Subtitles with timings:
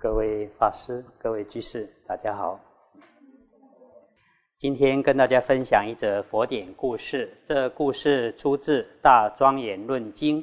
[0.00, 2.58] 各位法师、各位居士，大家好。
[4.56, 7.30] 今天跟大家分享一则佛典故事。
[7.44, 10.42] 这故事出自《大庄严论经》，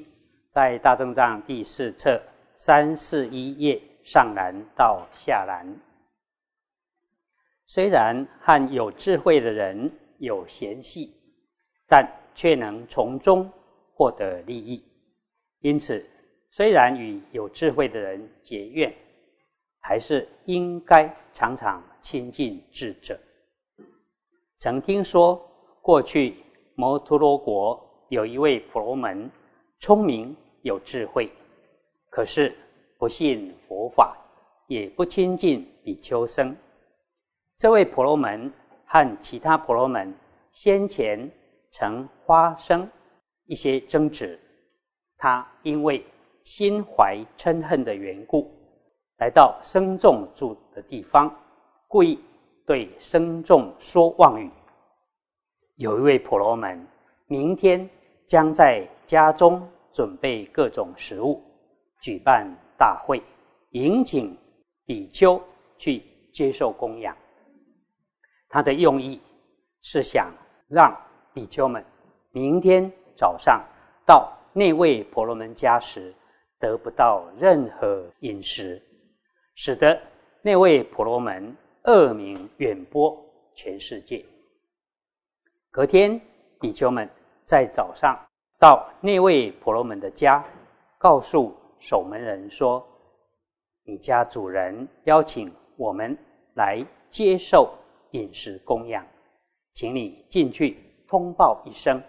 [0.51, 2.21] 在大正藏第四册
[2.53, 5.65] 三四一页上栏到下栏。
[7.65, 11.11] 虽然和有智慧的人有嫌隙，
[11.87, 13.51] 但却能从中
[13.95, 14.85] 获得利益。
[15.61, 16.05] 因此，
[16.51, 18.93] 虽然与有智慧的人结怨，
[19.87, 23.17] 还是应该常常亲近智者。
[24.57, 25.41] 曾听说
[25.81, 26.35] 过去
[26.75, 29.31] 摩陀罗国有一位婆罗门，
[29.79, 31.31] 聪明有智慧，
[32.09, 32.53] 可是
[32.97, 34.17] 不信佛法，
[34.67, 36.53] 也不亲近比丘僧。
[37.55, 38.51] 这位婆罗门
[38.85, 40.13] 和其他婆罗门
[40.51, 41.31] 先前
[41.71, 42.85] 曾发生
[43.45, 44.37] 一些争执，
[45.15, 46.05] 他因为
[46.43, 48.51] 心怀嗔恨的缘故。
[49.17, 51.33] 来到僧众住的地方，
[51.87, 52.19] 故意
[52.67, 54.47] 对僧众说妄语。
[55.77, 56.87] 有一位婆罗门，
[57.25, 57.89] 明天
[58.27, 61.43] 将在家中准备各种食物，
[61.99, 63.21] 举办大会，
[63.71, 64.37] 迎请
[64.85, 65.41] 比丘
[65.79, 67.15] 去接受供养。
[68.49, 69.19] 他的用意
[69.81, 70.31] 是想
[70.67, 70.95] 让
[71.33, 71.83] 比丘们
[72.31, 73.63] 明天早上
[74.05, 76.13] 到那位婆罗门家时，
[76.59, 78.79] 得不到任何饮食。
[79.57, 79.99] 使得
[80.43, 83.19] 那位婆罗门恶名远播
[83.55, 84.23] 全世界。
[85.71, 86.21] 隔天，
[86.59, 87.09] 比丘们
[87.43, 88.15] 在早上
[88.59, 90.45] 到那位婆罗门的家，
[90.99, 92.87] 告诉守门人说
[93.83, 96.15] ：“你家主人邀请我们
[96.53, 97.73] 来接受
[98.11, 99.03] 饮食供养，
[99.73, 100.77] 请你进去
[101.07, 101.99] 通报一声。”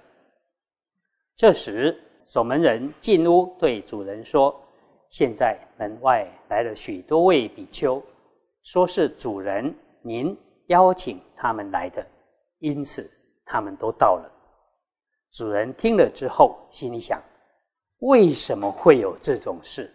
[1.34, 4.54] 这时，守门人进屋对主人说。
[5.10, 8.02] 现在门外来了许多位比丘，
[8.62, 12.06] 说是主人您邀请他们来的，
[12.58, 13.10] 因此
[13.44, 14.30] 他们都到了。
[15.32, 17.22] 主人听了之后，心里想：
[18.00, 19.92] 为什么会有这种事？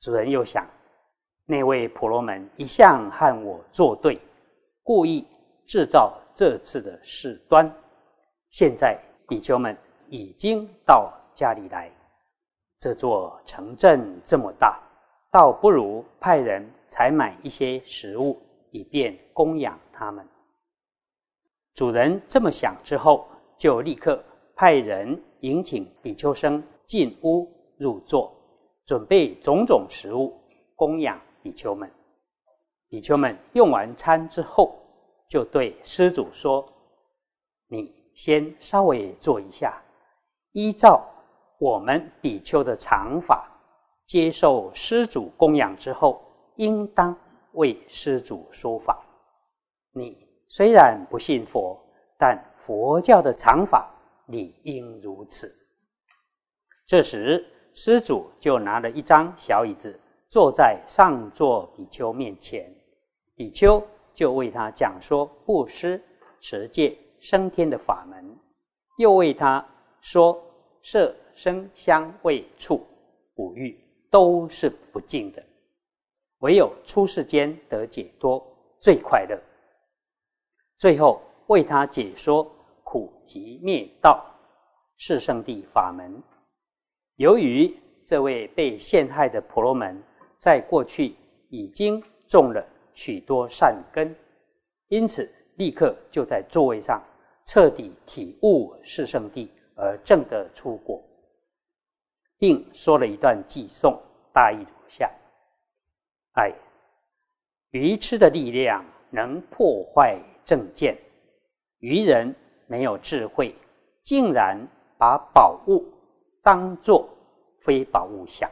[0.00, 0.66] 主人又想，
[1.44, 4.18] 那位婆罗门一向和我作对，
[4.82, 5.26] 故意
[5.66, 7.70] 制造这次的事端。
[8.50, 9.76] 现在比丘们
[10.08, 11.90] 已经到家里来。
[12.78, 14.78] 这座城镇这么大，
[15.32, 18.38] 倒不如派人采买一些食物，
[18.70, 20.26] 以便供养他们。
[21.74, 23.26] 主人这么想之后，
[23.56, 24.22] 就立刻
[24.54, 28.30] 派人迎请比丘僧进屋入座，
[28.84, 30.38] 准备种种食物
[30.74, 31.90] 供养比丘们。
[32.88, 34.78] 比丘们用完餐之后，
[35.28, 36.66] 就对施主说
[37.68, 39.82] ：“你先稍微坐一下，
[40.52, 41.02] 依照。”
[41.58, 43.48] 我们比丘的常法，
[44.04, 46.22] 接受施主供养之后，
[46.56, 47.16] 应当
[47.52, 49.02] 为施主说法。
[49.92, 51.80] 你虽然不信佛，
[52.18, 53.90] 但佛教的常法
[54.26, 55.50] 理应如此。
[56.86, 57.44] 这时，
[57.74, 62.70] 施主就拿了一张小椅子，坐在上座比丘面前，
[63.34, 63.82] 比丘
[64.14, 66.02] 就为他讲说布施、
[66.38, 68.38] 持戒、升天的法门，
[68.98, 69.66] 又为他
[70.02, 70.38] 说
[70.82, 71.16] 设。
[71.36, 72.84] 声香味触
[73.34, 73.78] 五欲
[74.10, 75.44] 都是不净的，
[76.38, 78.42] 唯有出世间得解脱
[78.80, 79.38] 最快乐。
[80.78, 82.50] 最后为他解说
[82.82, 84.24] 苦集灭道
[84.96, 86.22] 是圣地法门。
[87.16, 87.70] 由于
[88.06, 90.02] 这位被陷害的婆罗门
[90.38, 91.14] 在过去
[91.50, 94.14] 已经种了许多善根，
[94.88, 97.02] 因此立刻就在座位上
[97.46, 101.02] 彻底体悟是圣地而证得出果。
[102.38, 104.00] 并说了一段偈颂，
[104.32, 105.10] 大意如下：
[106.32, 106.52] 哎，
[107.70, 110.96] 愚痴的力量能破坏正见，
[111.78, 112.34] 愚人
[112.66, 113.54] 没有智慧，
[114.02, 114.58] 竟然
[114.98, 115.84] 把宝物
[116.42, 117.08] 当作
[117.60, 118.50] 非宝物想。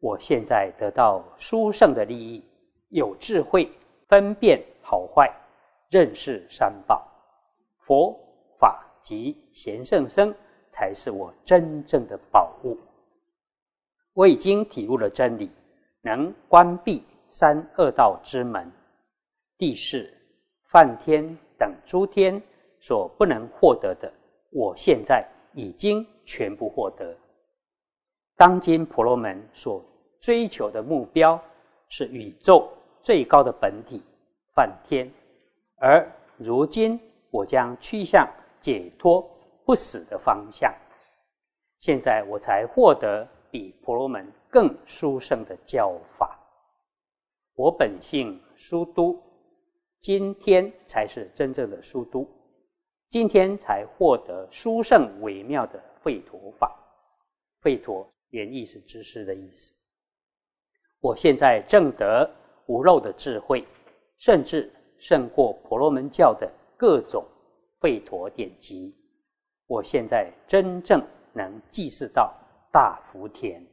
[0.00, 2.44] 我现在得到殊胜的利益，
[2.90, 3.70] 有智慧
[4.06, 5.28] 分辨好坏，
[5.90, 7.06] 认识三宝，
[7.80, 8.16] 佛
[8.58, 10.32] 法及贤圣僧。
[10.70, 12.76] 才是我真正的宝物。
[14.14, 15.50] 我已经体悟了真理，
[16.02, 18.70] 能关闭三恶道之门。
[19.56, 20.12] 地势、
[20.64, 22.40] 梵天等诸天
[22.80, 24.12] 所不能获得的，
[24.50, 27.16] 我现在已经全部获得。
[28.36, 29.84] 当今婆罗门所
[30.20, 31.40] 追求的目标
[31.88, 32.68] 是宇宙
[33.02, 34.02] 最高的本体
[34.54, 35.10] 梵天，
[35.76, 37.00] 而如今
[37.30, 38.28] 我将趋向
[38.60, 39.28] 解脱。
[39.68, 40.74] 不死的方向，
[41.76, 46.38] 现在我才获得比婆罗门更殊胜的教法。
[47.52, 49.22] 我本性殊都，
[50.00, 52.26] 今天才是真正的殊都，
[53.10, 56.74] 今天才获得殊胜微妙的吠陀法。
[57.62, 59.74] 吠陀原意是知识的意思。
[61.00, 62.34] 我现在正得
[62.68, 63.62] 无漏的智慧，
[64.16, 67.22] 甚至胜过婆罗门教的各种
[67.82, 68.94] 吠陀典籍。
[69.68, 71.00] 我现在真正
[71.34, 72.34] 能祭祀到
[72.72, 73.64] 大福田。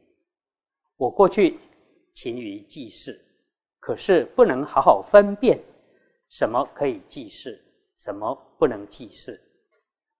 [0.98, 1.58] 我过去
[2.14, 3.18] 勤于祭祀，
[3.80, 5.58] 可是不能好好分辨
[6.28, 7.58] 什么可以祭祀，
[7.96, 9.40] 什么不能祭祀。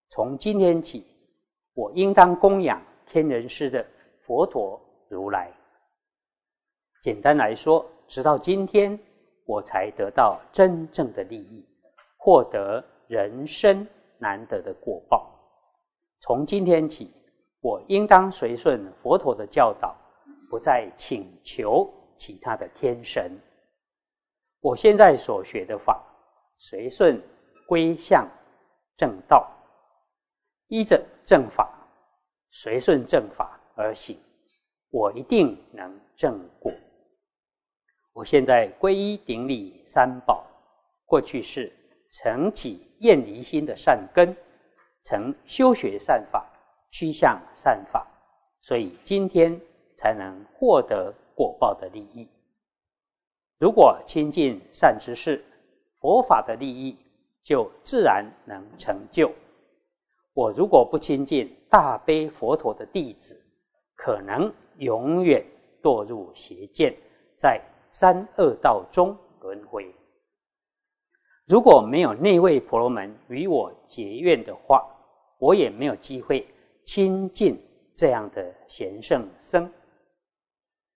[0.09, 1.05] 从今天起，
[1.75, 3.87] 我应当供养天人师的
[4.23, 4.81] 佛陀
[5.11, 5.53] 如来。
[7.03, 8.99] 简单来说，直到今天，
[9.45, 11.63] 我才得到真正的利益，
[12.17, 13.87] 获得人生
[14.17, 15.36] 难得的果报。
[16.27, 17.09] 从今天起，
[17.61, 19.95] 我应当随顺佛陀的教导，
[20.51, 23.31] 不再请求其他的天神。
[24.59, 26.05] 我现在所学的法，
[26.59, 27.23] 随顺
[27.65, 28.29] 归向
[28.97, 29.49] 正道，
[30.67, 31.73] 依着正法，
[32.51, 34.19] 随顺正法而行，
[34.91, 36.73] 我一定能正果。
[38.13, 40.45] 我现在皈依顶礼三宝，
[41.05, 41.73] 过去是
[42.11, 44.37] 承起厌离心的善根。
[45.07, 46.45] 曾修学善法，
[46.91, 48.05] 趋向善法，
[48.61, 49.57] 所以今天
[49.97, 52.29] 才能获得果报的利益。
[53.61, 55.45] 如果亲近善知识，
[56.01, 56.97] 佛法的利益
[57.45, 59.31] 就自然能成就。
[60.35, 63.41] 我如果不亲近大悲佛陀的弟子，
[63.95, 65.47] 可能永远
[65.81, 66.93] 堕入邪见，
[67.37, 69.95] 在三恶道中轮回。
[71.47, 74.85] 如果没有那位婆罗门与我结怨的话，
[75.39, 76.47] 我也没有机会
[76.85, 77.61] 亲近
[77.95, 79.71] 这样的贤圣僧。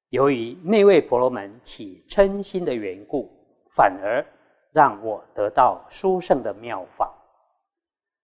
[0.09, 3.31] 由于那位婆罗门起嗔心的缘故，
[3.71, 4.25] 反而
[4.73, 7.15] 让我得到殊胜的妙法。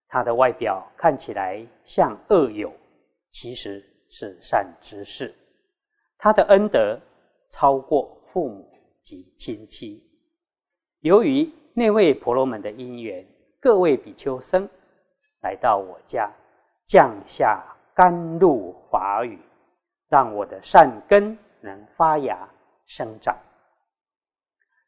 [0.07, 2.73] 他的外表看起来像恶友，
[3.31, 5.33] 其实是善知识。
[6.17, 6.99] 他的恩德
[7.51, 8.69] 超过父母
[9.03, 10.03] 及亲戚。
[11.01, 13.25] 由于那位婆罗门的因缘，
[13.59, 14.67] 各位比丘僧。
[15.41, 16.31] 来到我家，
[16.85, 17.63] 降下
[17.93, 19.39] 甘露法雨，
[20.09, 22.47] 让我的善根能发芽
[22.85, 23.35] 生长；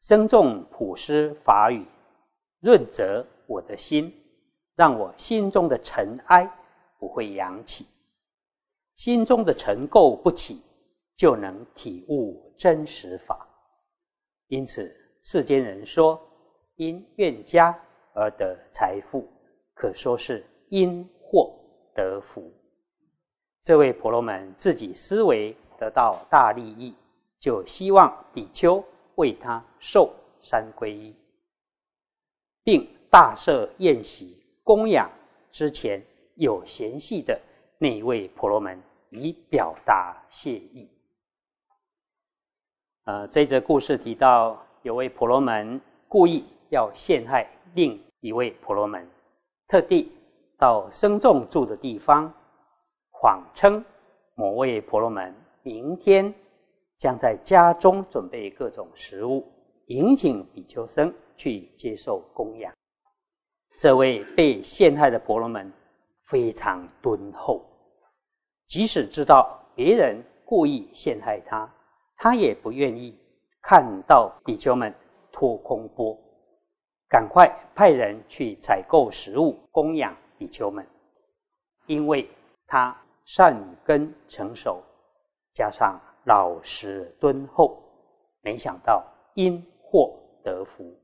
[0.00, 1.86] 生众普施法雨，
[2.60, 4.12] 润泽我的心，
[4.76, 6.50] 让我心中的尘埃
[6.98, 7.86] 不会扬起，
[8.96, 10.62] 心中的尘垢不起，
[11.16, 13.46] 就能体悟真实法。
[14.48, 16.20] 因此，世间人说
[16.76, 17.78] 因愿家
[18.14, 19.28] 而得财富。
[19.80, 21.58] 可说是因祸
[21.94, 22.52] 得福。
[23.62, 26.94] 这位婆罗门自己思维得到大利益，
[27.38, 28.84] 就希望比丘
[29.14, 31.16] 为他受三皈依，
[32.62, 35.10] 并大设宴席供养
[35.50, 36.04] 之前
[36.34, 37.40] 有嫌隙的
[37.78, 38.78] 那位婆罗门，
[39.08, 40.86] 以表达谢意。
[43.04, 49.08] 呃，这则故事提到，有位婆罗门故意要陷害另一位婆罗门。
[49.70, 50.10] 特地
[50.58, 52.28] 到僧众住的地方，
[53.12, 53.84] 谎称
[54.34, 55.32] 某位婆罗门
[55.62, 56.34] 明天
[56.98, 59.46] 将在家中准备各种食物，
[59.86, 62.74] 迎请比丘僧去接受供养。
[63.78, 65.72] 这位被陷害的婆罗门
[66.24, 67.64] 非常敦厚，
[68.66, 71.72] 即使知道别人故意陷害他，
[72.16, 73.16] 他也不愿意
[73.62, 74.92] 看到比丘们
[75.30, 76.18] 脱空钵。
[77.10, 80.86] 赶快派人去采购食物供养比丘们，
[81.86, 82.30] 因为
[82.68, 84.80] 他善根成熟，
[85.52, 87.82] 加上老实敦厚，
[88.42, 90.96] 没想到因祸得福。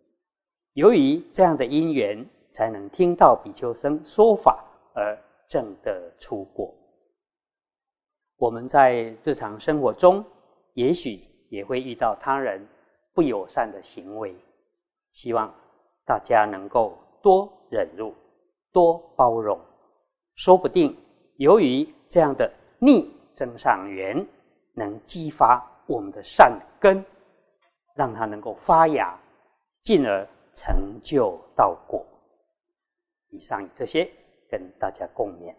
[0.75, 6.72] 由于这样的因缘，才能听到比丘僧说法而证得出果。
[8.36, 10.25] 我们在日常生活中，
[10.75, 12.64] 也许也会遇到他人
[13.12, 14.36] 不友善的行为，
[15.10, 15.52] 希望。
[16.06, 18.14] 大家能够多忍辱，
[18.72, 19.58] 多包容，
[20.36, 20.96] 说不定
[21.36, 24.25] 由于这样的逆增上缘，
[24.72, 27.04] 能激发我们的善根，
[27.96, 29.18] 让它能够发芽，
[29.82, 32.06] 进而成就道果。
[33.30, 34.08] 以上这些
[34.48, 35.52] 跟大家共勉。